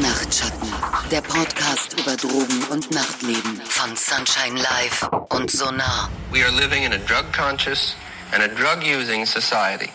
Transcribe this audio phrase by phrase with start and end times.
[0.00, 0.68] Nachtschatten,
[1.10, 6.08] der Podcast über Drogen und Nachtleben von Sunshine Live und Sonar.
[6.32, 7.94] We are living in a drug-conscious
[8.32, 9.90] and a drug-using society.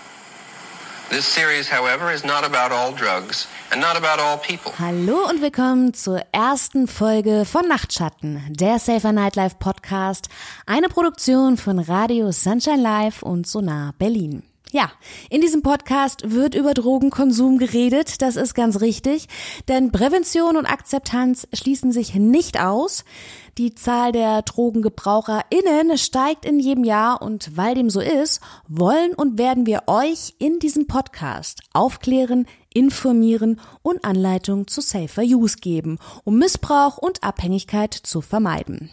[1.09, 4.71] This series, however, is not about all drugs and not about all people.
[4.77, 10.29] Hallo und willkommen zur ersten Folge von Nachtschatten, der Safer Nightlife Podcast,
[10.67, 14.43] eine Produktion von Radio Sunshine Live und Sonar Berlin.
[14.73, 14.91] Ja,
[15.29, 19.27] in diesem Podcast wird über Drogenkonsum geredet, das ist ganz richtig,
[19.69, 23.05] denn Prävention und Akzeptanz schließen sich nicht aus.
[23.57, 29.37] Die Zahl der DrogengebraucherInnen steigt in jedem Jahr und weil dem so ist, wollen und
[29.37, 36.37] werden wir euch in diesem Podcast aufklären, informieren und Anleitungen zu Safer Use geben, um
[36.37, 38.91] Missbrauch und Abhängigkeit zu vermeiden.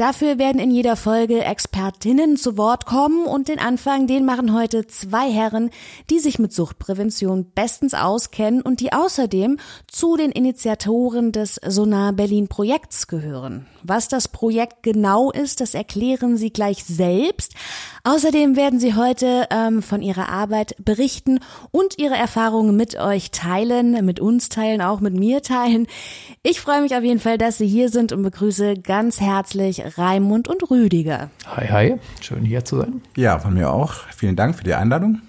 [0.00, 4.86] Dafür werden in jeder Folge Expertinnen zu Wort kommen und den Anfang, den machen heute
[4.86, 5.68] zwei Herren,
[6.08, 12.48] die sich mit Suchtprävention bestens auskennen und die außerdem zu den Initiatoren des Sonar Berlin
[12.48, 13.66] Projekts gehören.
[13.82, 17.52] Was das Projekt genau ist, das erklären sie gleich selbst.
[18.02, 21.40] Außerdem werden sie heute ähm, von ihrer Arbeit berichten
[21.72, 25.86] und ihre Erfahrungen mit euch teilen, mit uns teilen, auch mit mir teilen.
[26.42, 30.48] Ich freue mich auf jeden Fall, dass sie hier sind und begrüße ganz herzlich Raimund
[30.48, 31.30] und Rüdiger.
[31.46, 33.02] Hi, hi, schön hier zu sein.
[33.16, 33.94] Ja, von mir auch.
[34.16, 35.22] Vielen Dank für die Einladung.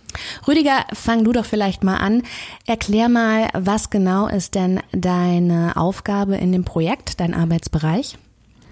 [0.47, 2.23] Rüdiger, fang du doch vielleicht mal an.
[2.65, 8.17] Erklär mal, was genau ist denn deine Aufgabe in dem Projekt, dein Arbeitsbereich?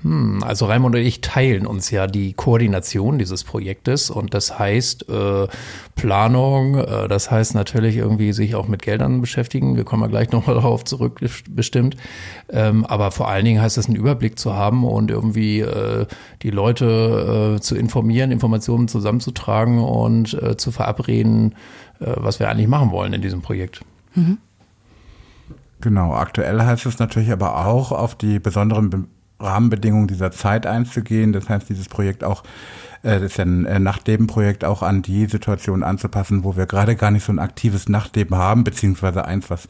[0.04, 5.10] Hm, also Raimund und ich teilen uns ja die Koordination dieses Projektes und das heißt
[5.10, 5.48] äh,
[5.96, 9.76] Planung, äh, das heißt natürlich irgendwie sich auch mit Geldern beschäftigen.
[9.76, 11.20] Wir kommen ja gleich nochmal darauf zurück,
[11.50, 11.98] bestimmt.
[12.50, 16.06] Ähm, aber vor allen Dingen heißt es, einen Überblick zu haben und irgendwie äh,
[16.44, 21.56] die Leute äh, zu informieren, Informationen zusammenzutragen und äh, zu verabreden,
[22.00, 23.82] äh, was wir eigentlich machen wollen in diesem Projekt.
[24.16, 24.38] Mhm.
[25.82, 29.04] Genau, aktuell heißt es natürlich aber auch auf die besonderen Be
[29.40, 31.34] Rahmenbedingungen dieser Zeit einzugehen.
[31.34, 32.44] Das heißt, dieses Projekt auch,
[33.04, 36.96] äh, das ist ja ein äh, Nachtlebenprojekt, auch an die Situation anzupassen, wo wir gerade
[36.96, 39.68] gar nicht so ein aktives Nachtleben haben, beziehungsweise eins, was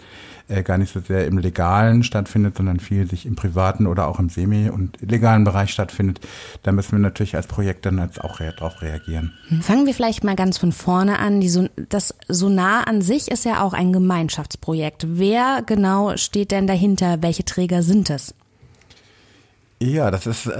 [0.49, 4.19] äh, gar nicht so sehr im Legalen stattfindet, sondern viel sich im privaten oder auch
[4.19, 6.19] im semi- und illegalen Bereich stattfindet.
[6.63, 9.33] Da müssen wir natürlich als Projekt dann jetzt auch darauf reagieren.
[9.61, 11.39] Fangen wir vielleicht mal ganz von vorne an.
[11.39, 15.05] Die das Sonar an sich ist ja auch ein Gemeinschaftsprojekt.
[15.07, 17.21] Wer genau steht denn dahinter?
[17.21, 18.33] Welche Träger sind es?
[19.81, 20.51] Ja, das ist äh,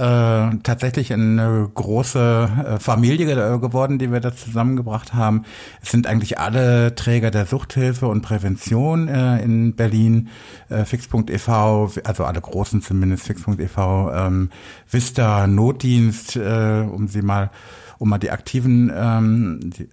[0.62, 5.44] tatsächlich eine große äh, Familie geworden, die wir da zusammengebracht haben.
[5.82, 10.30] Es sind eigentlich alle Träger der Suchthilfe und Prävention äh, in Berlin,
[10.70, 14.48] äh, fix.ev, also alle großen zumindest, fix.ev, ähm,
[14.88, 17.50] Vista, Notdienst, äh, um sie mal,
[17.98, 19.90] um mal die aktiven ähm, die,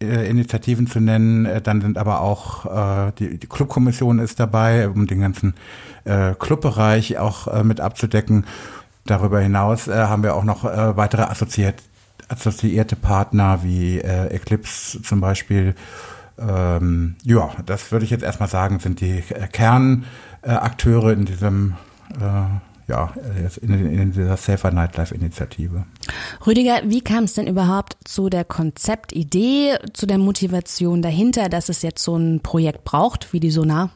[0.00, 1.46] Initiativen zu nennen.
[1.46, 5.54] Äh, dann sind aber auch äh, die, die Clubkommission ist dabei, um den ganzen
[6.04, 8.46] äh, Clubbereich auch äh, mit abzudecken.
[9.04, 11.82] Darüber hinaus äh, haben wir auch noch äh, weitere assoziiert,
[12.28, 15.74] assoziierte Partner wie äh, Eclipse zum Beispiel.
[16.38, 21.74] Ähm, ja, das würde ich jetzt erstmal sagen, sind die äh, Kernakteure in diesem
[22.18, 22.60] äh,
[22.90, 23.12] ja,
[23.60, 25.84] in, in dieser Safer Nightlife Initiative.
[26.46, 31.82] Rüdiger, wie kam es denn überhaupt zu der Konzeptidee, zu der Motivation dahinter, dass es
[31.82, 33.90] jetzt so ein Projekt braucht wie die Sonar?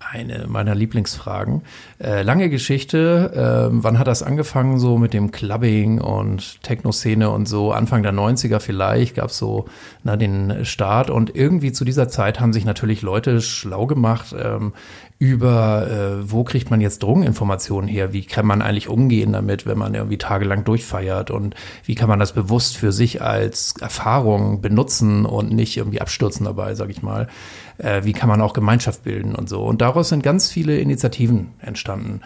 [0.00, 1.62] Eine meiner Lieblingsfragen.
[1.98, 3.68] Äh, lange Geschichte.
[3.70, 7.72] Äh, wann hat das angefangen so mit dem Clubbing und Techno-Szene und so?
[7.72, 9.66] Anfang der 90er vielleicht gab es so
[10.04, 14.72] na, den Start und irgendwie zu dieser Zeit haben sich natürlich Leute schlau gemacht ähm,
[15.18, 18.12] über, äh, wo kriegt man jetzt Drogeninformationen her?
[18.12, 21.32] Wie kann man eigentlich umgehen damit, wenn man irgendwie tagelang durchfeiert?
[21.32, 26.44] Und wie kann man das bewusst für sich als Erfahrung benutzen und nicht irgendwie abstürzen
[26.46, 27.26] dabei, sag ich mal?
[27.78, 29.62] Äh, wie kann man auch Gemeinschaft bilden und so?
[29.62, 32.20] Und daraus sind ganz viele Initiativen entstanden.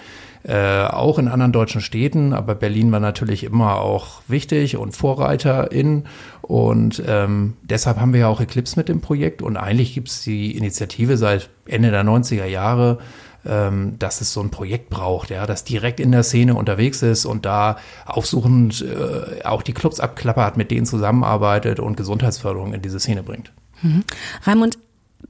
[0.44, 5.70] Äh, auch in anderen deutschen Städten, aber Berlin war natürlich immer auch wichtig und Vorreiter
[5.70, 6.04] in.
[6.40, 9.40] Und ähm, deshalb haben wir ja auch Eclipse mit dem Projekt.
[9.40, 12.98] Und eigentlich gibt es die Initiative seit Ende der 90er Jahre,
[13.46, 17.24] ähm, dass es so ein Projekt braucht, ja, das direkt in der Szene unterwegs ist
[17.24, 17.76] und da
[18.06, 23.52] aufsuchend äh, auch die Clubs abklappert, mit denen zusammenarbeitet und Gesundheitsförderung in diese Szene bringt.
[23.82, 24.04] Mhm.
[24.44, 24.78] Raimund,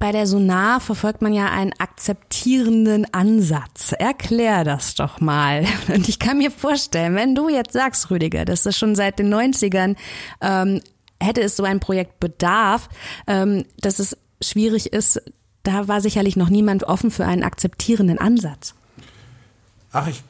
[0.03, 3.93] bei der Sonar verfolgt man ja einen akzeptierenden Ansatz.
[3.93, 5.65] Erklär das doch mal.
[5.95, 9.33] Und ich kann mir vorstellen, wenn du jetzt sagst, Rüdiger, dass das schon seit den
[9.33, 9.95] 90ern
[10.41, 10.81] ähm,
[11.21, 12.89] hätte es so ein Projekt bedarf,
[13.29, 15.23] ähm, dass es schwierig ist,
[15.63, 18.75] da war sicherlich noch niemand offen für einen akzeptierenden Ansatz.
[19.93, 20.25] Ach, ich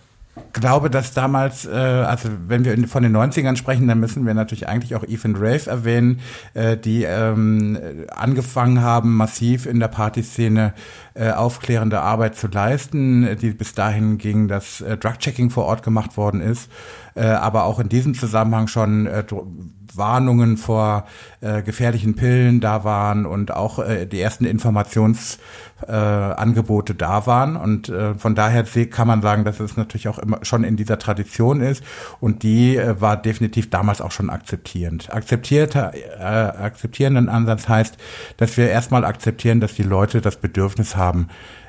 [0.52, 4.68] glaube, dass damals, äh, also wenn wir von den 90ern sprechen, dann müssen wir natürlich
[4.68, 6.20] eigentlich auch Ethan Rave erwähnen,
[6.54, 7.78] äh, die ähm,
[8.10, 10.72] angefangen haben, massiv in der Partyszene
[11.14, 16.40] aufklärende Arbeit zu leisten, die bis dahin ging, dass äh, Drug-Checking vor Ort gemacht worden
[16.40, 16.70] ist,
[17.14, 19.24] äh, aber auch in diesem Zusammenhang schon äh,
[19.94, 21.04] Warnungen vor
[21.40, 27.56] äh, gefährlichen Pillen da waren und auch äh, die ersten Informationsangebote äh, da waren.
[27.56, 30.98] Und äh, von daher kann man sagen, dass es natürlich auch immer schon in dieser
[30.98, 31.84] Tradition ist.
[32.20, 35.12] Und die äh, war definitiv damals auch schon akzeptierend.
[35.12, 37.96] Akzeptierter, äh, akzeptierenden Ansatz heißt,
[38.36, 41.01] dass wir erstmal akzeptieren, dass die Leute das Bedürfnis haben,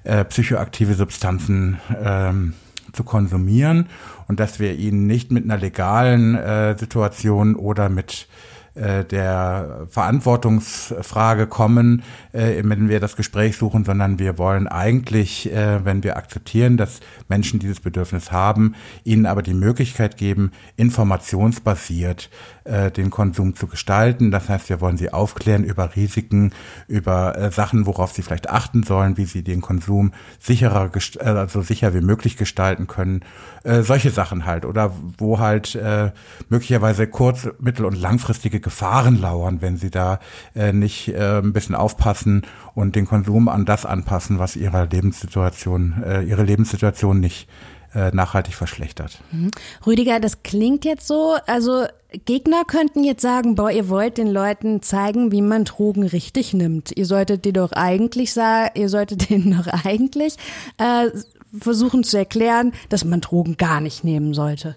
[0.04, 2.54] äh, psychoaktive Substanzen ähm,
[2.94, 3.90] zu konsumieren
[4.28, 8.28] und dass wir ihnen nicht mit einer legalen äh, Situation oder mit
[8.76, 12.02] äh, der Verantwortungsfrage kommen,
[12.32, 17.00] äh, wenn wir das Gespräch suchen, sondern wir wollen eigentlich, äh, wenn wir akzeptieren, dass
[17.28, 22.32] Menschen dieses Bedürfnis haben, ihnen aber die Möglichkeit geben, informationsbasiert
[22.66, 24.32] äh, den Konsum zu gestalten.
[24.32, 26.52] Das heißt, wir wollen sie aufklären über Risiken,
[26.88, 31.62] über äh, Sachen, worauf sie vielleicht achten sollen, wie sie den Konsum sicherer, äh, also
[31.62, 33.22] sicher wie möglich gestalten können.
[33.64, 34.66] Äh, solche Sachen halt.
[34.66, 36.12] Oder wo halt äh,
[36.50, 40.20] möglicherweise kurz-, mittel- und langfristige Gefahren lauern, wenn sie da
[40.56, 42.44] äh, nicht äh, ein bisschen aufpassen
[42.76, 47.48] und den Konsum an das anpassen, was ihrer Lebenssituation, äh, ihre Lebenssituation nicht
[47.96, 49.20] äh, nachhaltig verschlechtert.
[49.32, 49.52] Mhm.
[49.86, 51.86] Rüdiger, das klingt jetzt so, also
[52.26, 56.92] Gegner könnten jetzt sagen, boah, ihr wollt den Leuten zeigen, wie man Drogen richtig nimmt.
[56.96, 60.36] Ihr solltet die doch eigentlich sagen, ihr solltet denen doch eigentlich
[60.78, 61.10] äh,
[61.58, 64.76] versuchen zu erklären, dass man Drogen gar nicht nehmen sollte.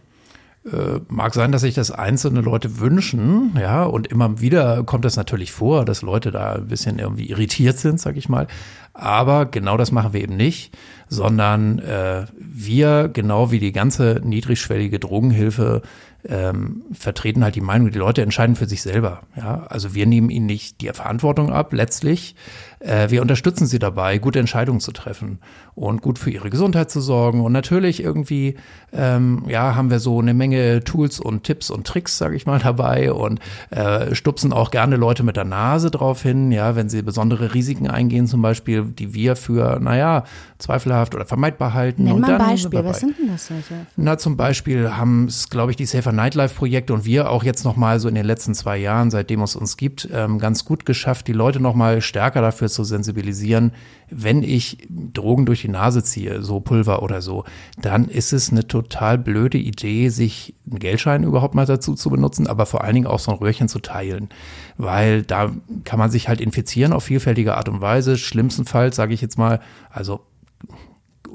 [0.70, 5.14] Äh, mag sein, dass sich das einzelne Leute wünschen, ja, und immer wieder kommt das
[5.14, 8.48] natürlich vor, dass Leute da ein bisschen irgendwie irritiert sind, sag ich mal.
[8.96, 10.76] Aber genau das machen wir eben nicht,
[11.08, 15.82] sondern äh, wir, genau wie die ganze niedrigschwellige Drogenhilfe,
[16.28, 19.22] ähm, vertreten halt die Meinung, die Leute entscheiden für sich selber.
[19.36, 22.34] Ja, also wir nehmen ihnen nicht die Verantwortung ab, letztlich.
[22.80, 25.38] Äh, wir unterstützen sie dabei, gute Entscheidungen zu treffen
[25.74, 27.40] und gut für ihre Gesundheit zu sorgen.
[27.40, 28.56] Und natürlich irgendwie,
[28.92, 32.58] ähm, ja, haben wir so eine Menge Tools und Tipps und Tricks, sage ich mal,
[32.58, 33.40] dabei und
[33.70, 37.88] äh, stupsen auch gerne Leute mit der Nase drauf hin, ja, wenn sie besondere Risiken
[37.88, 40.24] eingehen, zum Beispiel, die wir für, naja,
[40.58, 42.04] zweifelhaft oder vermeidbar halten.
[42.04, 43.86] Nenn mal ein Beispiel, was sind denn das solche?
[43.96, 47.98] Na, zum Beispiel haben es, glaube ich, die Safer Nightlife-Projekte und wir auch jetzt nochmal
[47.98, 51.32] so in den letzten zwei Jahren, seitdem es uns gibt, ähm, ganz gut geschafft, die
[51.32, 53.72] Leute nochmal stärker dafür zu sensibilisieren,
[54.08, 57.44] wenn ich Drogen durch die Nase ziehe, so Pulver oder so,
[57.80, 62.46] dann ist es eine total blöde Idee, sich einen Geldschein überhaupt mal dazu zu benutzen,
[62.46, 64.28] aber vor allen Dingen auch so ein Röhrchen zu teilen,
[64.76, 65.50] weil da
[65.82, 68.16] kann man sich halt infizieren auf vielfältige Art und Weise.
[68.16, 69.60] Schlimmstenfalls, sage ich jetzt mal,
[69.90, 70.20] also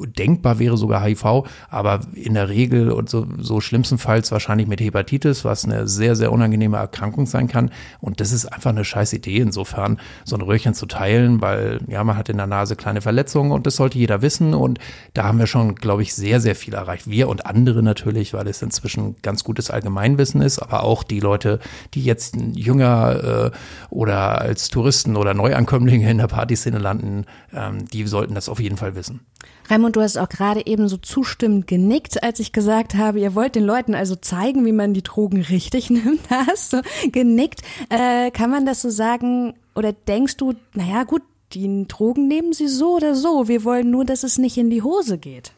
[0.06, 5.46] denkbar wäre sogar HIV, aber in der Regel und so, so schlimmstenfalls wahrscheinlich mit Hepatitis,
[5.46, 7.72] was eine sehr, sehr unangenehme Erkrankung sein kann.
[8.00, 12.04] Und das ist einfach eine scheiß Idee insofern, so ein Röhrchen zu teilen, weil ja,
[12.04, 14.54] man hat in der Nase kleine Verletzungen und das sollte jeder wissen.
[14.54, 14.80] Und
[15.14, 17.10] da haben wir schon, glaube ich, sehr, sehr viel erreicht.
[17.10, 21.60] Wir und andere natürlich, weil es inzwischen ganz gutes Allgemeinwissen ist, aber auch die Leute,
[21.94, 23.58] die jetzt jünger äh,
[23.90, 28.78] oder als Touristen oder Neuankömmlinge in der Partyszene landen, ähm, die sollten das auf jeden
[28.78, 29.22] Fall wissen.
[29.70, 33.56] Raimund, du hast auch gerade eben so zustimmend genickt, als ich gesagt habe, ihr wollt
[33.56, 36.30] den Leuten also zeigen, wie man die Drogen richtig nimmt.
[36.30, 36.82] Hast du
[37.12, 37.62] genickt.
[37.90, 39.54] Äh, kann man das so sagen?
[39.76, 41.22] Oder denkst du, naja, gut,
[41.54, 43.48] die Drogen nehmen sie so oder so.
[43.48, 45.52] Wir wollen nur, dass es nicht in die Hose geht.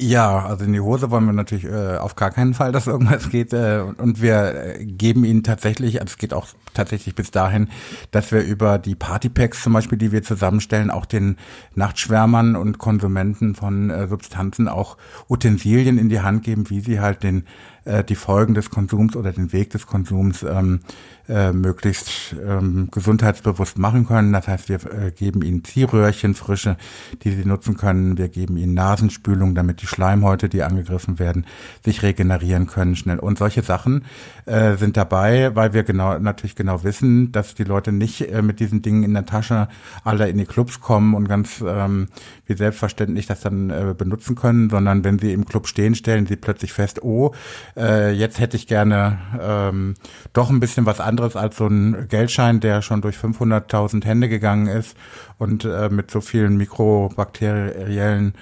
[0.00, 3.30] Ja, also in die Hose wollen wir natürlich äh, auf gar keinen Fall, dass irgendwas
[3.30, 3.52] geht.
[3.52, 7.68] Äh, und wir äh, geben ihnen tatsächlich, also es geht auch tatsächlich bis dahin,
[8.12, 11.36] dass wir über die Partypacks zum Beispiel, die wir zusammenstellen, auch den
[11.74, 14.96] Nachtschwärmern und Konsumenten von äh, Substanzen auch
[15.28, 17.44] Utensilien in die Hand geben, wie sie halt den
[17.88, 20.80] äh, die Folgen des Konsums oder den Weg des Konsums ähm,
[21.28, 24.32] äh, möglichst ähm, gesundheitsbewusst machen können.
[24.32, 26.76] Das heißt, wir äh, geben ihnen Ziehröhrchen frische,
[27.22, 28.16] die sie nutzen können.
[28.16, 31.46] Wir geben ihnen Nasenspülung, damit die Schleimhäute, die angegriffen werden,
[31.84, 33.18] sich regenerieren können schnell.
[33.18, 34.04] Und solche Sachen
[34.46, 38.60] äh, sind dabei, weil wir genau natürlich genau wissen, dass die Leute nicht äh, mit
[38.60, 39.68] diesen Dingen in der Tasche
[40.04, 42.08] alle in die Clubs kommen und ganz ähm,
[42.46, 46.36] wie selbstverständlich das dann äh, benutzen können, sondern wenn sie im Club stehen, stellen sie
[46.36, 47.34] plötzlich fest, oh,
[47.78, 49.94] äh, jetzt hätte ich gerne ähm,
[50.32, 54.66] doch ein bisschen was anderes als so ein Geldschein, der schon durch 500.000 Hände gegangen
[54.66, 54.96] ist
[55.38, 58.34] und äh, mit so vielen mikrobakteriellen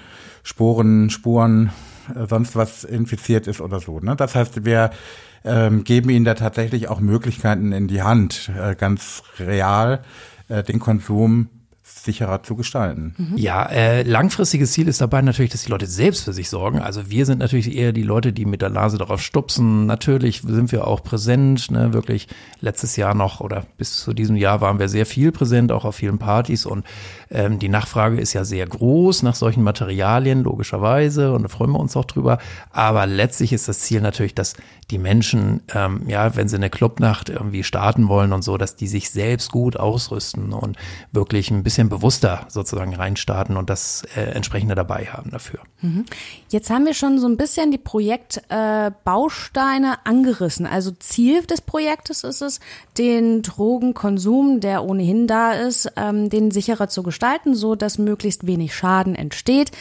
[0.43, 1.71] Sporen, Spuren,
[2.15, 3.99] äh, sonst was infiziert ist oder so.
[3.99, 4.15] Ne?
[4.15, 4.91] Das heißt, wir
[5.43, 10.01] ähm, geben ihnen da tatsächlich auch Möglichkeiten in die Hand, äh, ganz real
[10.49, 11.49] äh, den Konsum
[12.07, 13.13] sicherer zu gestalten.
[13.17, 13.37] Mhm.
[13.37, 16.79] Ja, äh, langfristiges Ziel ist dabei natürlich, dass die Leute selbst für sich sorgen.
[16.79, 19.85] Also wir sind natürlich eher die Leute, die mit der Nase darauf stupsen.
[19.85, 22.27] Natürlich sind wir auch präsent, ne, wirklich
[22.61, 25.95] letztes Jahr noch oder bis zu diesem Jahr waren wir sehr viel präsent, auch auf
[25.95, 26.85] vielen Partys und
[27.29, 31.79] ähm, die Nachfrage ist ja sehr groß nach solchen Materialien, logischerweise, und da freuen wir
[31.79, 32.37] uns auch drüber.
[32.71, 34.55] Aber letztlich ist das Ziel natürlich, dass
[34.89, 38.87] die Menschen, ähm, ja, wenn sie eine Clubnacht irgendwie starten wollen und so, dass die
[38.87, 40.77] sich selbst gut ausrüsten und
[41.11, 45.59] wirklich ein bisschen bewusster sozusagen reinstarten und das äh, entsprechende dabei haben dafür.
[45.81, 46.05] Mhm.
[46.49, 50.67] Jetzt haben wir schon so ein bisschen die Projektbausteine äh, angerissen.
[50.67, 52.59] Also Ziel des Projektes ist es,
[52.97, 58.75] den Drogenkonsum, der ohnehin da ist, ähm, den sicherer zu gestalten, so dass möglichst wenig
[58.75, 59.71] Schaden entsteht.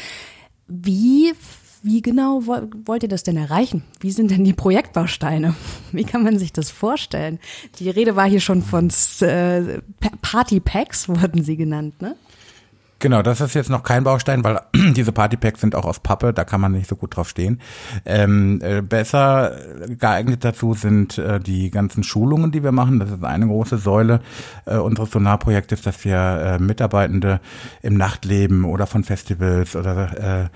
[0.66, 1.35] Wie
[1.86, 3.84] wie genau wollt ihr das denn erreichen?
[4.00, 5.54] Wie sind denn die Projektbausteine?
[5.92, 7.38] Wie kann man sich das vorstellen?
[7.78, 8.90] Die Rede war hier schon von
[9.20, 9.80] äh,
[10.20, 12.16] Partypacks, wurden sie genannt, ne?
[12.98, 16.44] Genau, das ist jetzt noch kein Baustein, weil diese Partypacks sind auch aus Pappe, da
[16.44, 17.60] kann man nicht so gut drauf stehen.
[18.06, 19.52] Ähm, äh, besser
[19.86, 22.98] geeignet dazu sind äh, die ganzen Schulungen, die wir machen.
[22.98, 24.20] Das ist eine große Säule
[24.64, 27.40] äh, unseres Sonarprojektes, dass wir äh, Mitarbeitende
[27.82, 30.48] im Nachtleben oder von Festivals oder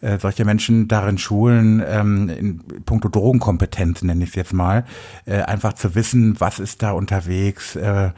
[0.00, 4.84] äh, äh, solche Menschen darin schulen, ähm, in puncto Drogenkompetenz nenne ich es jetzt mal,
[5.26, 8.10] äh, einfach zu wissen, was ist da unterwegs, äh,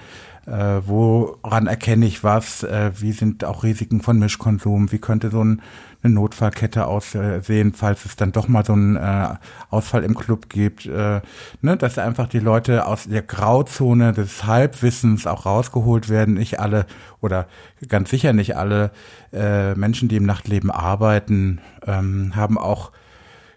[0.51, 5.43] äh, woran erkenne ich was, äh, wie sind auch Risiken von Mischkonsum, wie könnte so
[5.43, 5.63] ein
[6.03, 9.35] eine Notfallkette aussehen, falls es dann doch mal so einen äh,
[9.69, 11.21] Ausfall im Club gibt, äh,
[11.61, 16.35] ne, dass einfach die Leute aus der Grauzone des Halbwissens auch rausgeholt werden.
[16.35, 16.87] Nicht alle
[17.21, 17.47] oder
[17.89, 18.93] ganz sicher nicht alle
[19.33, 22.93] äh, Menschen, die im Nachtleben arbeiten, ähm, haben auch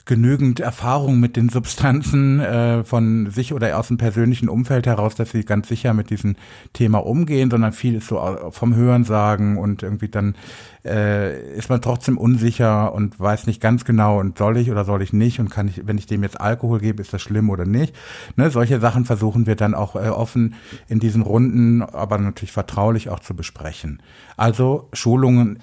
[0.06, 5.32] genügend Erfahrung mit den Substanzen äh, von sich oder aus dem persönlichen Umfeld heraus, dass
[5.32, 6.36] sie ganz sicher mit diesem
[6.74, 8.20] Thema umgehen, sondern viel ist so
[8.52, 10.36] vom Hören sagen und irgendwie dann
[10.86, 15.02] äh, ist man trotzdem unsicher und weiß nicht ganz genau und soll ich oder soll
[15.02, 17.66] ich nicht und kann ich, wenn ich dem jetzt Alkohol gebe, ist das schlimm oder
[17.66, 17.96] nicht.
[18.36, 20.56] Ne, solche Sachen versuchen wir dann auch äh, offen
[20.88, 24.02] in diesen Runden, aber natürlich vertraulich auch zu besprechen.
[24.36, 25.60] Also Schulungen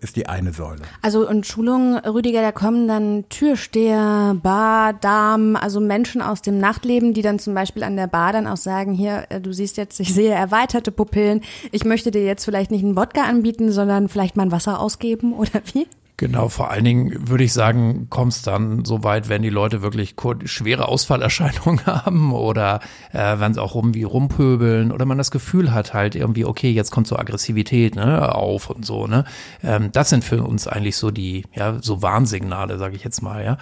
[0.00, 0.82] ist die eine Säule.
[1.02, 7.12] Also und Schulungen, Rüdiger, da kommen dann Türsteher, Bar, Damen, also Menschen aus dem Nachtleben,
[7.14, 10.00] die dann zum Beispiel an der Bar dann auch sagen, hier, äh, du siehst jetzt,
[10.00, 14.36] ich sehe erweiterte Pupillen, ich möchte dir jetzt vielleicht nicht einen Wodka anbieten, sondern vielleicht
[14.36, 15.86] mal ein Wasser ausgeben oder wie?
[16.16, 19.82] Genau, vor allen Dingen würde ich sagen, kommt es dann so weit, wenn die Leute
[19.82, 22.78] wirklich schwere Ausfallerscheinungen haben oder
[23.12, 26.70] äh, wenn sie auch rum wie rumpöbeln oder man das Gefühl hat halt irgendwie, okay,
[26.70, 29.08] jetzt kommt so Aggressivität ne, auf und so.
[29.08, 29.24] Ne?
[29.64, 33.44] Ähm, das sind für uns eigentlich so die, ja, so Warnsignale, sage ich jetzt mal,
[33.44, 33.58] ja.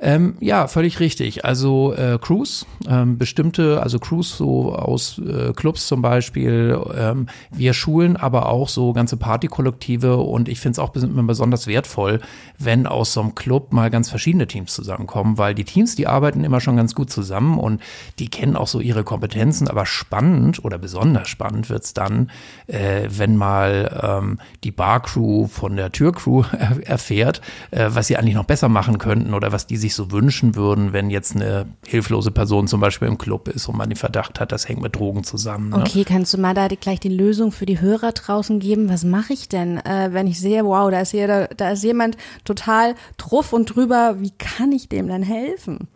[0.00, 1.44] Ähm, ja, völlig richtig.
[1.44, 7.74] Also äh, Crews, ähm, bestimmte, also Crews so aus äh, Clubs zum Beispiel, ähm, wir
[7.74, 12.20] schulen aber auch so ganze Partykollektive und ich finde es auch besonders wertvoll,
[12.58, 16.42] wenn aus so einem Club mal ganz verschiedene Teams zusammenkommen, weil die Teams, die arbeiten
[16.42, 17.80] immer schon ganz gut zusammen und
[18.18, 22.30] die kennen auch so ihre Kompetenzen, aber spannend oder besonders spannend wird's dann,
[22.66, 26.42] äh, wenn mal ähm, die Barcrew von der Türcrew
[26.84, 30.56] erfährt, äh, was sie eigentlich noch besser machen könnten oder was die sich so wünschen
[30.56, 34.40] würden, wenn jetzt eine hilflose Person zum Beispiel im Club ist und man den Verdacht
[34.40, 35.70] hat, das hängt mit Drogen zusammen.
[35.70, 35.76] Ne?
[35.76, 38.88] Okay, kannst du mal da gleich die Lösung für die Hörer draußen geben?
[38.88, 42.16] Was mache ich denn, äh, wenn ich sehe, wow, da ist, jeder, da ist jemand
[42.44, 45.88] total truff und drüber, wie kann ich dem dann helfen?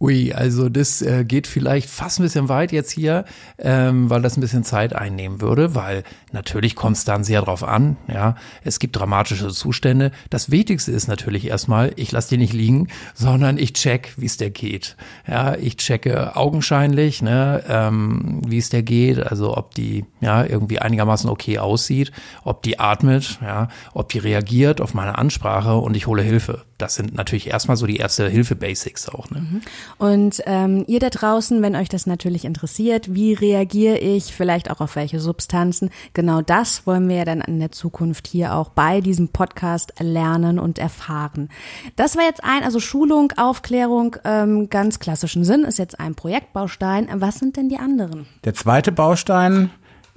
[0.00, 3.24] Ui, also das äh, geht vielleicht fast ein bisschen weit jetzt hier,
[3.58, 7.62] ähm, weil das ein bisschen Zeit einnehmen würde, weil natürlich kommt es dann sehr drauf
[7.62, 8.34] an, ja.
[8.64, 10.10] Es gibt dramatische Zustände.
[10.30, 14.36] Das Wichtigste ist natürlich erstmal, ich lasse die nicht liegen, sondern ich check, wie es
[14.36, 14.96] der geht.
[15.28, 20.80] Ja, ich checke augenscheinlich, ne, ähm, wie es der geht, also ob die ja irgendwie
[20.80, 22.10] einigermaßen okay aussieht,
[22.42, 26.64] ob die atmet, ja, ob die reagiert auf meine Ansprache und ich hole Hilfe.
[26.84, 29.30] Das sind natürlich erstmal so die erste Hilfe-Basics auch.
[29.30, 29.40] Ne?
[29.40, 29.60] Mhm.
[29.96, 34.80] Und ähm, ihr da draußen, wenn euch das natürlich interessiert, wie reagiere ich, vielleicht auch
[34.82, 39.00] auf welche Substanzen, genau das wollen wir ja dann in der Zukunft hier auch bei
[39.00, 41.48] diesem Podcast lernen und erfahren.
[41.96, 47.08] Das war jetzt ein, also Schulung, Aufklärung, ähm, ganz klassischen Sinn, ist jetzt ein Projektbaustein.
[47.14, 48.26] Was sind denn die anderen?
[48.44, 49.70] Der zweite Baustein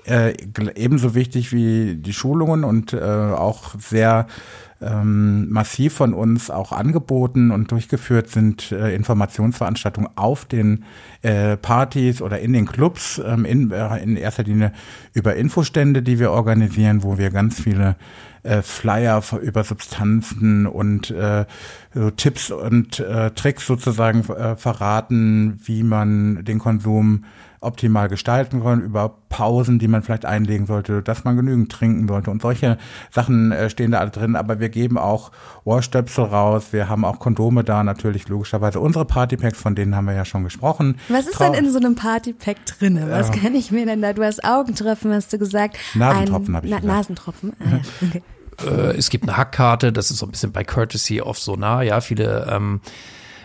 [0.05, 0.35] äh,
[0.75, 4.27] ebenso wichtig wie die Schulungen und äh, auch sehr
[4.81, 10.83] ähm, massiv von uns auch angeboten und durchgeführt sind äh, Informationsveranstaltungen auf den
[11.23, 14.71] äh, Partys oder in den Clubs, ähm, in, äh, in erster Linie
[15.13, 17.95] über Infostände, die wir organisieren, wo wir ganz viele
[18.43, 21.45] äh, Flyer über Substanzen und äh,
[21.93, 27.25] so Tipps und äh, Tricks sozusagen äh, verraten, wie man den Konsum
[27.59, 32.29] optimal gestalten können, über Pausen, die man vielleicht einlegen sollte, dass man genügend trinken sollte.
[32.31, 32.77] Und solche
[33.11, 34.35] Sachen äh, stehen da alle drin.
[34.35, 35.31] Aber wir geben auch
[35.63, 36.67] Ohrstöpsel raus.
[36.71, 38.79] Wir haben auch Kondome da, natürlich logischerweise.
[38.79, 40.97] Unsere Partypacks, von denen haben wir ja schon gesprochen.
[41.09, 43.01] Was ist Trau denn in so einem Partypack drin?
[43.09, 43.35] Was ja.
[43.41, 44.13] kann ich mir denn da?
[44.13, 45.77] Du hast Augentropfen, hast du gesagt.
[45.95, 46.97] Nasentropfen habe ich Na gesagt.
[46.97, 47.79] Nasentropfen, ah, ja.
[48.07, 48.21] okay.
[48.65, 52.01] Äh, es gibt eine Hackkarte, das ist so ein bisschen bei Courtesy of Sonar, ja,
[52.01, 52.81] viele ähm,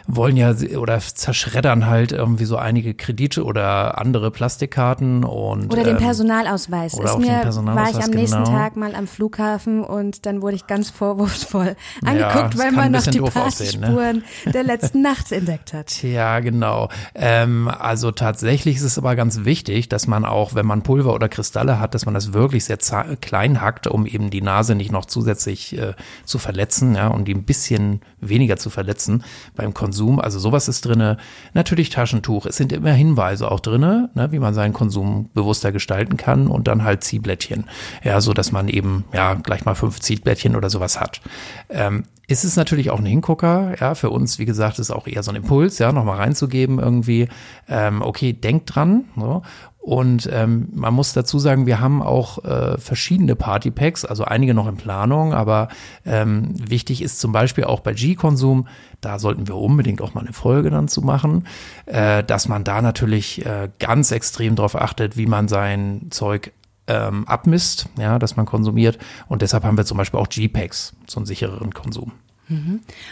[0.07, 5.97] wollen ja oder zerschreddern halt irgendwie so einige Kredite oder andere Plastikkarten und oder den
[5.97, 6.95] ähm, Personalausweis.
[6.95, 8.57] Oder ist mir Personalausweis, war ich am nächsten genau.
[8.57, 13.03] Tag mal am Flughafen und dann wurde ich ganz vorwurfsvoll angeguckt, ja, weil man noch
[13.03, 14.53] die Partyspuren ne?
[14.53, 16.03] der letzten Nacht entdeckt hat.
[16.03, 16.89] Ja, genau.
[17.15, 21.29] Ähm, also tatsächlich ist es aber ganz wichtig, dass man auch, wenn man Pulver oder
[21.29, 22.79] Kristalle hat, dass man das wirklich sehr
[23.21, 25.95] klein hackt, um eben die Nase nicht noch zusätzlich äh,
[26.25, 30.69] zu verletzen, ja, und die ein bisschen weniger zu verletzen beim Konsum Konsum, also sowas
[30.69, 31.17] ist drinne.
[31.55, 32.47] Natürlich Taschentuch.
[32.47, 36.67] Es sind immer Hinweise auch drinne, ne, wie man seinen Konsum bewusster gestalten kann und
[36.67, 37.65] dann halt Ziehblättchen.
[38.03, 41.21] Ja, so dass man eben ja gleich mal fünf Ziehblättchen oder sowas hat.
[41.69, 45.23] Ähm, ist es natürlich auch ein Hingucker, ja, für uns, wie gesagt, ist auch eher
[45.23, 47.29] so ein Impuls, ja, nochmal reinzugeben irgendwie,
[47.69, 49.43] ähm, okay, denkt dran, so,
[49.83, 54.69] und ähm, man muss dazu sagen, wir haben auch äh, verschiedene Partypacks, also einige noch
[54.69, 55.67] in Planung, aber
[56.07, 58.69] ähm, wichtig ist zum Beispiel auch bei G-Konsum,
[59.01, 61.49] da sollten wir unbedingt auch mal eine Folge dann zu machen,
[61.87, 66.53] äh, dass man da natürlich äh, ganz extrem darauf achtet, wie man sein Zeug
[66.87, 68.99] ähm, abmisst, ja, dass man konsumiert.
[69.27, 72.13] Und deshalb haben wir zum Beispiel auch G-Packs, so einen sichereren Konsum.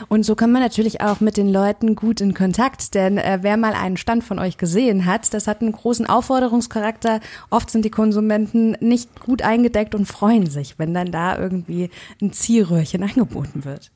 [0.09, 3.57] Und so kommt man natürlich auch mit den Leuten gut in Kontakt, denn äh, wer
[3.57, 7.21] mal einen Stand von euch gesehen hat, das hat einen großen Aufforderungscharakter.
[7.51, 12.33] Oft sind die Konsumenten nicht gut eingedeckt und freuen sich, wenn dann da irgendwie ein
[12.33, 13.91] Zielröhrchen angeboten wird.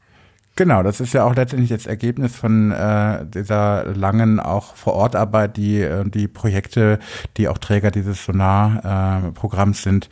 [0.57, 5.81] Genau, das ist ja auch letztendlich das Ergebnis von äh, dieser langen auch Vorortarbeit, die
[5.81, 7.01] äh, die Projekte,
[7.37, 10.09] die auch Träger dieses Sonar-Programms äh, sind,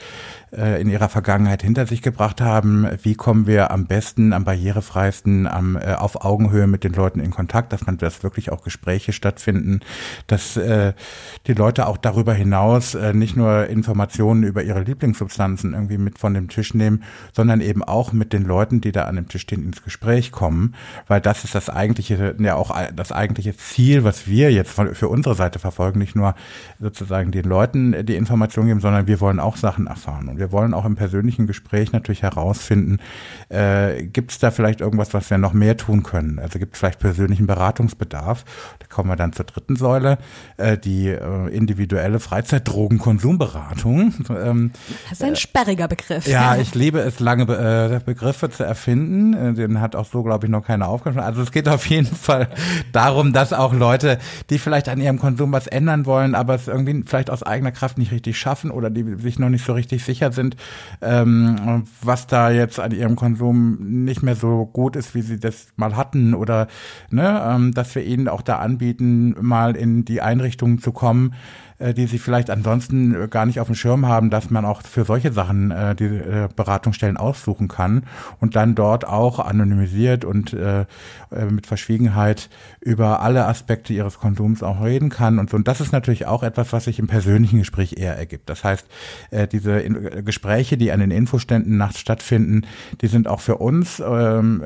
[0.52, 2.87] in ihrer Vergangenheit hinter sich gebracht haben.
[3.02, 7.30] Wie kommen wir am besten, am barrierefreisten, am, äh, auf Augenhöhe mit den Leuten in
[7.30, 9.80] Kontakt, dass man dass wirklich auch Gespräche stattfinden,
[10.26, 10.92] dass äh,
[11.47, 16.35] die Leute auch darüber hinaus äh, nicht nur Informationen über ihre Lieblingssubstanzen irgendwie mit von
[16.35, 19.64] dem Tisch nehmen, sondern eben auch mit den Leuten, die da an dem Tisch stehen,
[19.64, 20.75] ins Gespräch kommen,
[21.09, 25.09] weil das ist das eigentliche, ja auch das eigentliche Ziel, was wir jetzt von, für
[25.09, 26.35] unsere Seite verfolgen, nicht nur
[26.79, 30.29] sozusagen den Leuten die Informationen geben, sondern wir wollen auch Sachen erfahren.
[30.29, 32.98] Und wir wollen auch im persönlichen Gespräch natürlich herausfinden,
[33.48, 36.40] äh, gibt es da vielleicht irgendwas, was wir noch mehr tun können?
[36.40, 38.44] Also gibt es vielleicht persönlichen Beratungsbedarf?
[38.81, 40.18] Da kommen wir dann zur dritten Säule,
[40.57, 44.14] äh, die äh, individuelle Freizeitdrogenkonsumberatung.
[44.31, 44.72] Ähm,
[45.09, 46.26] das ist ein sperriger Begriff.
[46.26, 49.35] Ja, ich liebe es, lange Be äh, Begriffe zu erfinden.
[49.35, 51.22] Äh, den hat auch so, glaube ich, noch keiner aufgeschrieben.
[51.22, 52.48] Also es geht auf jeden Fall
[52.90, 54.18] darum, dass auch Leute,
[54.50, 57.96] die vielleicht an ihrem Konsum was ändern wollen, aber es irgendwie vielleicht aus eigener Kraft
[57.96, 60.57] nicht richtig schaffen oder die sich noch nicht so richtig sicher sind,
[61.01, 65.68] ähm, was da jetzt an ihrem Konsum nicht mehr so gut ist, wie sie das
[65.77, 66.68] mal hatten oder
[67.11, 71.35] ne, ähm, dass wir ihnen auch da anbieten, mal in die Einrichtungen zu kommen,
[71.95, 75.05] die sie vielleicht ansonsten äh, gar nicht auf dem Schirm haben, dass man auch für
[75.05, 78.05] solche Sachen äh, die äh, Beratungsstellen aussuchen kann
[78.40, 80.87] und dann dort auch anonymisiert und äh,
[81.31, 82.49] äh, mit Verschwiegenheit
[82.81, 85.57] über alle Aspekte ihres Konsums auch reden kann und so.
[85.57, 88.49] Und das ist natürlich auch etwas, was sich im persönlichen Gespräch eher ergibt.
[88.49, 88.87] Das heißt,
[89.31, 92.62] äh, diese in Gespräche, die an den Infoständen nachts stattfinden,
[93.01, 94.62] die sind auch für uns ähm,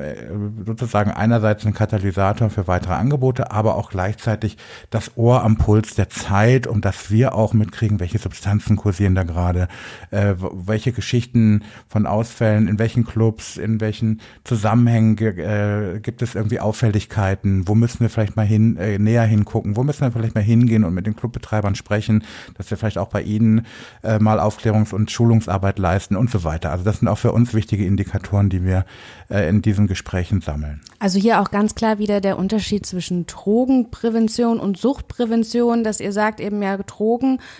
[0.65, 4.57] sozusagen einerseits ein Katalysator für weitere Angebote, aber auch gleichzeitig
[4.89, 9.23] das Ohr am Puls der Zeit, um das wir auch mitkriegen, welche Substanzen kursieren da
[9.23, 9.67] gerade,
[10.11, 16.59] äh, welche Geschichten von Ausfällen, in welchen Clubs, in welchen Zusammenhängen äh, gibt es irgendwie
[16.59, 20.43] Auffälligkeiten, wo müssen wir vielleicht mal hin, äh, näher hingucken, wo müssen wir vielleicht mal
[20.43, 22.23] hingehen und mit den Clubbetreibern sprechen,
[22.57, 23.65] dass wir vielleicht auch bei ihnen
[24.03, 26.71] äh, mal Aufklärungs- und Schulungsarbeit leisten und so weiter.
[26.71, 28.85] Also das sind auch für uns wichtige Indikatoren, die wir
[29.29, 30.81] äh, in diesen Gesprächen sammeln.
[30.99, 36.39] Also hier auch ganz klar wieder der Unterschied zwischen Drogenprävention und Suchtprävention, dass ihr sagt
[36.39, 36.77] eben ja.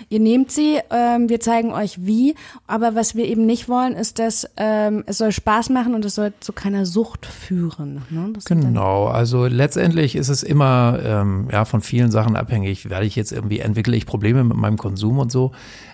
[0.09, 4.19] Ihr nehmt sie, ähm, wir zeigen euch wie, aber was wir eben nicht wollen, ist,
[4.19, 8.01] dass ähm, es soll Spaß machen und es soll zu keiner Sucht führen.
[8.09, 8.33] Ne?
[8.45, 12.89] Genau, also letztendlich ist es immer ähm, ja von vielen Sachen abhängig.
[12.89, 15.51] Werde ich jetzt irgendwie entwickle ich Probleme mit meinem Konsum und so.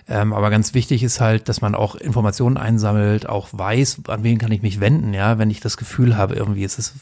[0.08, 4.38] Ähm, aber ganz wichtig ist halt, dass man auch Informationen einsammelt, auch weiß, an wen
[4.38, 6.94] kann ich mich wenden, ja, wenn ich das Gefühl habe, irgendwie ist es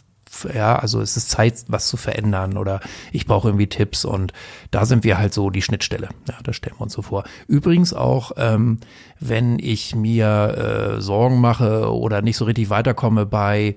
[0.55, 2.81] ja, also es ist Zeit, was zu verändern oder
[3.13, 4.33] ich brauche irgendwie Tipps und
[4.71, 6.09] da sind wir halt so die Schnittstelle.
[6.29, 7.25] Ja, das stellen wir uns so vor.
[7.47, 8.79] Übrigens auch, ähm,
[9.21, 13.77] wenn ich mir äh, Sorgen mache oder nicht so richtig weiterkomme bei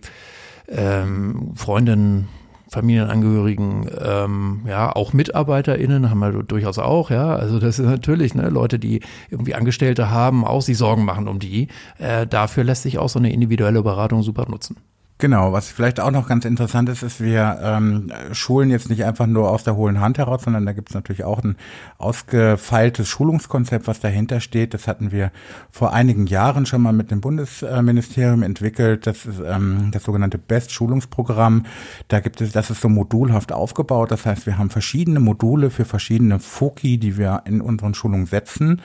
[0.68, 2.28] ähm, Freundinnen,
[2.70, 7.36] Familienangehörigen, ähm, ja, auch MitarbeiterInnen haben wir durchaus auch, ja.
[7.36, 11.40] Also das ist natürlich, ne, Leute, die irgendwie Angestellte haben, auch sich Sorgen machen um
[11.40, 11.68] die.
[12.00, 14.78] Äh, dafür lässt sich auch so eine individuelle Beratung super nutzen.
[15.18, 19.28] Genau, was vielleicht auch noch ganz interessant ist, ist, wir ähm, schulen jetzt nicht einfach
[19.28, 21.56] nur aus der hohlen Hand heraus, sondern da gibt es natürlich auch ein
[21.98, 24.74] ausgefeiltes Schulungskonzept, was dahinter steht.
[24.74, 25.32] Das hatten wir
[25.72, 29.08] vor einigen Jahren schon mal mit dem Bundesministerium entwickelt.
[29.08, 31.66] Das ist ähm, das sogenannte Best-Schulungsprogramm.
[32.10, 34.12] Da gibt es, das ist so modulhaft aufgebaut.
[34.12, 38.82] Das heißt, wir haben verschiedene Module für verschiedene Foki, die wir in unseren Schulungen setzen.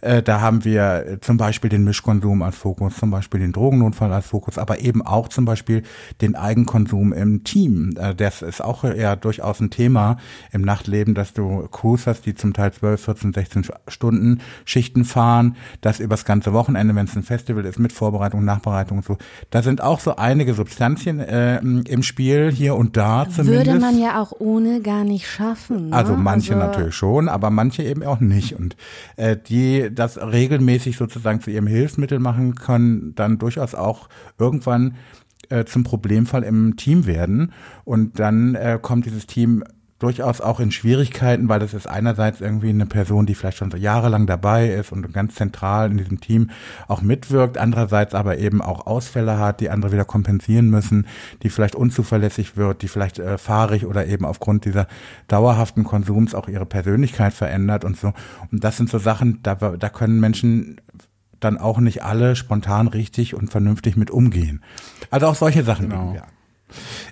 [0.00, 4.12] Äh, da haben wir äh, zum Beispiel den Mischkonsum als Fokus, zum Beispiel den Drogennotfall
[4.12, 5.82] als Fokus, aber eben auch zum Beispiel
[6.20, 7.94] den Eigenkonsum im Team.
[7.98, 10.16] Äh, das ist auch ja durchaus ein Thema
[10.52, 15.56] im Nachtleben, dass du Crews hast, die zum Teil 12, 14, 16 Stunden Schichten fahren,
[15.80, 19.18] das übers ganze Wochenende, wenn es ein Festival ist, mit Vorbereitung, Nachbereitung und so.
[19.50, 23.66] Da sind auch so einige Substanzien äh, im Spiel, hier und da zumindest.
[23.66, 25.90] Würde man ja auch ohne gar nicht schaffen.
[25.90, 25.96] Ne?
[25.96, 28.54] Also manche also natürlich schon, aber manche eben auch nicht.
[28.54, 28.76] Und
[29.16, 34.96] äh, die das regelmäßig sozusagen zu ihrem Hilfsmittel machen können, dann durchaus auch irgendwann
[35.48, 37.52] äh, zum Problemfall im Team werden.
[37.84, 39.64] Und dann äh, kommt dieses Team
[40.00, 43.76] durchaus auch in Schwierigkeiten, weil das ist einerseits irgendwie eine Person, die vielleicht schon so
[43.76, 46.50] jahrelang dabei ist und ganz zentral in diesem Team
[46.88, 51.06] auch mitwirkt, andererseits aber eben auch Ausfälle hat, die andere wieder kompensieren müssen,
[51.42, 54.88] die vielleicht unzuverlässig wird, die vielleicht äh, fahrig oder eben aufgrund dieser
[55.28, 58.14] dauerhaften Konsums auch ihre Persönlichkeit verändert und so.
[58.50, 60.80] Und das sind so Sachen, da, da können Menschen
[61.40, 64.62] dann auch nicht alle spontan richtig und vernünftig mit umgehen.
[65.10, 66.14] Also auch solche Sachen genau.
[66.14, 66.20] äh,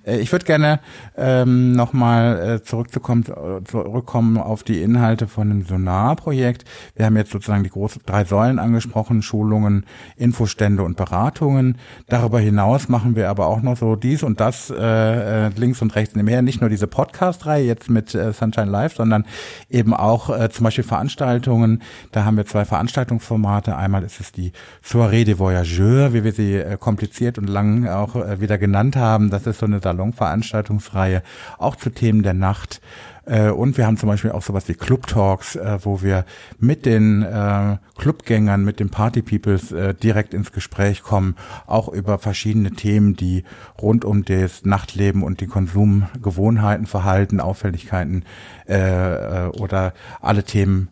[0.05, 0.81] ich würde gerne
[1.16, 3.25] ähm, nochmal äh, zurückzukommen,
[3.64, 6.64] zurückkommen auf die Inhalte von dem Sonar-Projekt.
[6.97, 9.85] Wir haben jetzt sozusagen die großen drei Säulen angesprochen, Schulungen,
[10.16, 11.79] Infostände und Beratungen.
[12.09, 15.94] Darüber hinaus machen wir aber auch noch so dies und das äh, äh links und
[15.94, 16.42] rechts nebenher.
[16.42, 19.25] Nicht nur diese Podcast-Reihe jetzt mit äh, Sunshine Live, sondern
[19.68, 21.83] eben auch äh, zum Beispiel Veranstaltungen.
[22.12, 23.77] Da haben wir zwei Veranstaltungsformate.
[23.77, 24.53] Einmal ist es die
[24.85, 29.31] Soirée des Voyageurs, wie wir sie äh, kompliziert und lang auch äh, wieder genannt haben.
[29.31, 31.22] Das ist so eine Salonveranstaltungsreihe,
[31.58, 32.80] auch zu Themen der Nacht.
[33.28, 36.24] Äh, und wir haben zum Beispiel auch sowas wie Club Talks, äh, wo wir
[36.58, 42.70] mit den äh, Clubgängern, mit den Party Peoples direkt ins Gespräch kommen, auch über verschiedene
[42.70, 43.44] Themen, die
[43.80, 48.24] rund um das Nachtleben und die Konsumgewohnheiten, Verhalten, Auffälligkeiten
[48.66, 50.88] oder alle Themen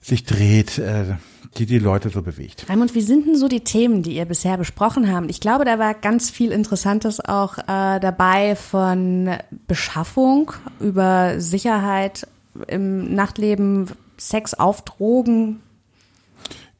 [0.00, 0.82] sich dreht
[1.56, 2.68] die die Leute so bewegt.
[2.68, 5.30] Raimund, wie sind denn so die Themen, die ihr bisher besprochen habt?
[5.30, 9.30] Ich glaube, da war ganz viel Interessantes auch äh, dabei von
[9.66, 12.26] Beschaffung über Sicherheit
[12.68, 15.60] im Nachtleben, Sex auf Drogen,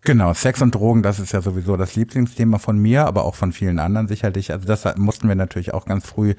[0.03, 3.53] Genau, Sex und Drogen, das ist ja sowieso das Lieblingsthema von mir, aber auch von
[3.53, 4.51] vielen anderen sicherlich.
[4.51, 6.33] Also das mussten wir natürlich auch ganz früh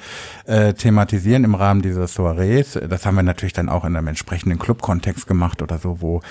[0.45, 2.79] äh, thematisieren im Rahmen dieser Soirees.
[2.89, 6.21] Das haben wir natürlich dann auch in einem entsprechenden Club-Kontext gemacht oder so, wo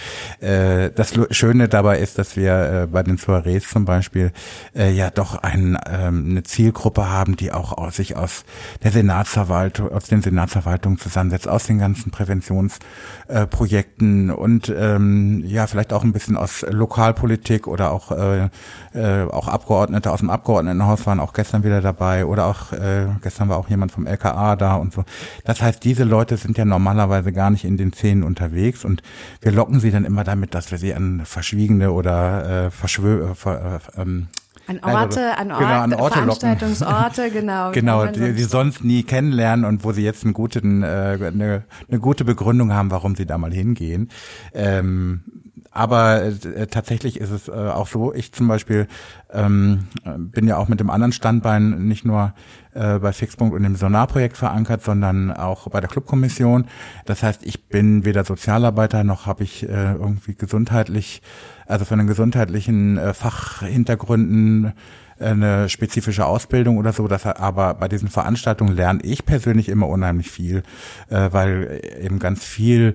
[0.40, 4.32] äh, das Schöne dabei ist, dass wir äh, bei den Soirees zum Beispiel
[4.74, 8.44] äh, ja doch ein, ähm, eine Zielgruppe haben, die auch aus sich aus
[8.82, 15.92] der Senatsverwaltung, aus den Senatsverwaltungen zusammensetzt, aus den ganzen Präventionsprojekten äh, und ähm, ja vielleicht
[15.92, 18.48] auch ein bisschen aus lokal Politik oder auch, äh,
[18.94, 23.50] äh, auch Abgeordnete aus dem Abgeordnetenhaus waren auch gestern wieder dabei oder auch äh, gestern
[23.50, 25.04] war auch jemand vom LKA da und so.
[25.44, 29.02] Das heißt, diese Leute sind ja normalerweise gar nicht in den Szenen unterwegs und
[29.42, 34.00] wir locken sie dann immer damit, dass wir sie an verschwiegene oder äh, verschwö äh,
[34.00, 34.28] ähm,
[34.66, 37.72] an Orte, an, Ort, genau, an Orte Veranstaltungsorte, genau.
[37.72, 42.00] genau, die, die sonst nie kennenlernen und wo sie jetzt einen guten, äh, eine, eine
[42.00, 44.10] gute Begründung haben, warum sie da mal hingehen.
[44.54, 45.22] Ähm,
[45.70, 48.88] aber äh, tatsächlich ist es äh, auch so, ich zum Beispiel
[49.32, 49.86] ähm,
[50.18, 52.34] bin ja auch mit dem anderen Standbein nicht nur
[52.74, 56.66] äh, bei Fixpunkt und dem Sonarprojekt verankert, sondern auch bei der Clubkommission.
[57.04, 61.22] Das heißt, ich bin weder Sozialarbeiter noch habe ich äh, irgendwie gesundheitlich,
[61.66, 64.72] also von den gesundheitlichen äh, Fachhintergründen
[65.20, 70.30] eine spezifische Ausbildung oder so, das, aber bei diesen Veranstaltungen lerne ich persönlich immer unheimlich
[70.30, 70.62] viel,
[71.10, 72.94] äh, weil eben ganz viel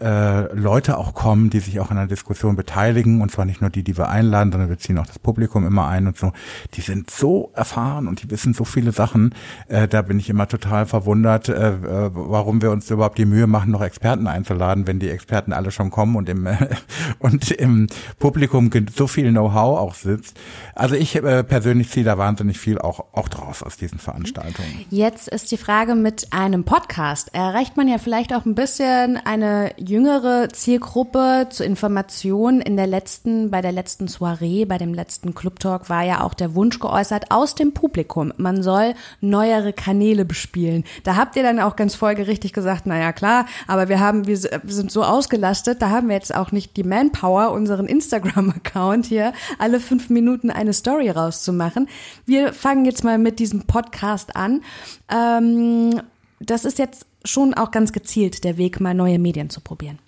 [0.00, 3.70] äh, Leute auch kommen, die sich auch an der Diskussion beteiligen und zwar nicht nur
[3.70, 6.32] die, die wir einladen, sondern wir ziehen auch das Publikum immer ein und so.
[6.74, 9.34] Die sind so erfahren und die wissen so viele Sachen.
[9.68, 13.46] Äh, da bin ich immer total verwundert, äh, äh warum wir uns überhaupt die Mühe
[13.46, 16.48] machen, noch Experten einzuladen, wenn die Experten alle schon kommen und im
[17.18, 17.86] und im
[18.18, 20.38] Publikum so viel Know-how auch sitzt.
[20.74, 24.84] Also ich äh, persönlich ziehe da wahnsinnig viel auch auch draus aus diesen Veranstaltungen.
[24.90, 29.72] Jetzt ist die Frage mit einem Podcast erreicht man ja vielleicht auch ein bisschen eine
[29.86, 32.60] jüngere Zielgruppe zur Information.
[32.60, 36.34] In der letzten, bei der letzten Soiree, bei dem letzten Club Talk war ja auch
[36.34, 38.32] der Wunsch geäußert aus dem Publikum.
[38.36, 40.84] Man soll neuere Kanäle bespielen.
[41.02, 44.90] Da habt ihr dann auch ganz folgerichtig gesagt, naja klar, aber wir haben, wir sind
[44.90, 50.10] so ausgelastet, da haben wir jetzt auch nicht die Manpower, unseren Instagram-Account hier alle fünf
[50.10, 51.88] Minuten eine Story rauszumachen.
[52.26, 54.62] Wir fangen jetzt mal mit diesem Podcast an.
[55.10, 56.00] Ähm,
[56.40, 59.98] das ist jetzt schon auch ganz gezielt der Weg, mal neue Medien zu probieren.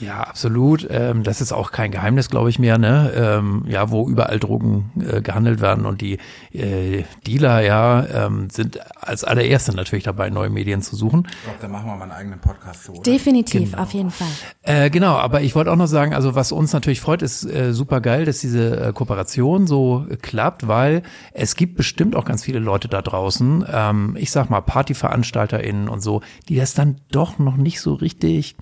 [0.00, 0.86] Ja, absolut.
[0.90, 2.78] Ähm, das ist auch kein Geheimnis, glaube ich mehr.
[2.78, 3.12] Ne?
[3.14, 6.18] Ähm, ja, wo überall Drogen äh, gehandelt werden und die
[6.52, 11.26] äh, Dealer ja ähm, sind als allererste natürlich dabei, neue Medien zu suchen.
[11.28, 12.92] Ich glaube, da machen wir mal einen eigenen Podcast zu.
[12.92, 13.02] Oder?
[13.02, 13.82] Definitiv, genau.
[13.82, 14.28] auf jeden Fall.
[14.62, 17.72] Äh, genau, aber ich wollte auch noch sagen, also was uns natürlich freut, ist äh,
[17.72, 22.44] super geil, dass diese äh, Kooperation so äh, klappt, weil es gibt bestimmt auch ganz
[22.44, 27.38] viele Leute da draußen, ähm, ich sag mal PartyveranstalterInnen und so, die das dann doch
[27.38, 28.56] noch nicht so richtig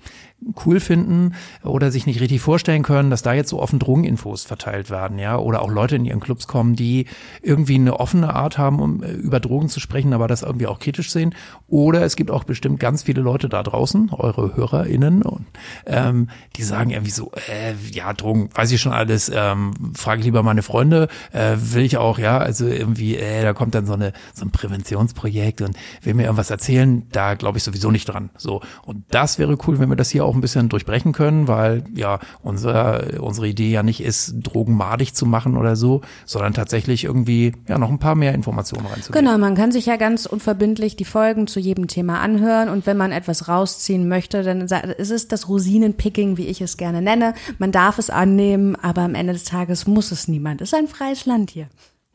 [0.65, 1.33] cool finden
[1.63, 5.37] oder sich nicht richtig vorstellen können, dass da jetzt so offen Drogeninfos verteilt werden, ja,
[5.37, 7.05] oder auch Leute in ihren Clubs kommen, die
[7.41, 10.79] irgendwie eine offene Art haben, um äh, über Drogen zu sprechen, aber das irgendwie auch
[10.79, 11.35] kritisch sehen.
[11.67, 15.45] Oder es gibt auch bestimmt ganz viele Leute da draußen, eure HörerInnen, und,
[15.85, 20.25] ähm, die sagen irgendwie so, äh, ja, Drogen, weiß ich schon alles, ähm, frage ich
[20.25, 23.93] lieber meine Freunde, äh, will ich auch, ja, also irgendwie, äh, da kommt dann so
[23.93, 28.29] eine so ein Präventionsprojekt und will mir irgendwas erzählen, da glaube ich sowieso nicht dran.
[28.37, 31.83] So und das wäre cool, wenn wir das hier auch ein bisschen durchbrechen können, weil
[31.93, 37.03] ja unser, unsere Idee ja nicht ist, Drogen madig zu machen oder so, sondern tatsächlich
[37.03, 39.25] irgendwie ja noch ein paar mehr Informationen reinzugeben.
[39.25, 42.97] Genau, man kann sich ja ganz unverbindlich die Folgen zu jedem Thema anhören und wenn
[42.97, 47.33] man etwas rausziehen möchte, dann ist es das Rosinenpicking, wie ich es gerne nenne.
[47.57, 50.61] Man darf es annehmen, aber am Ende des Tages muss es niemand.
[50.61, 51.67] Es ist ein freies Land hier.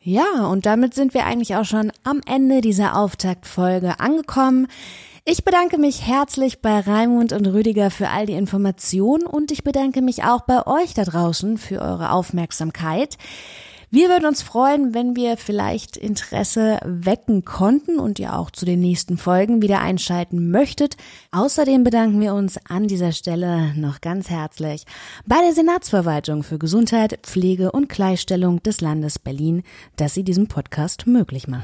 [0.05, 4.67] Ja, und damit sind wir eigentlich auch schon am Ende dieser Auftaktfolge angekommen.
[5.25, 10.01] Ich bedanke mich herzlich bei Raimund und Rüdiger für all die Informationen und ich bedanke
[10.01, 13.17] mich auch bei euch da draußen für eure Aufmerksamkeit.
[13.89, 18.81] Wir würden uns freuen, wenn wir vielleicht Interesse wecken konnten und ihr auch zu den
[18.81, 20.97] nächsten Folgen wieder einschalten möchtet.
[21.31, 24.83] Außerdem bedanken wir uns an dieser Stelle noch ganz herzlich
[25.25, 29.63] bei der Senatsverwaltung für Gesundheit, Pflege und Gleichstellung des Landes Berlin,
[29.95, 31.63] dass sie diesen Podcast möglich machen.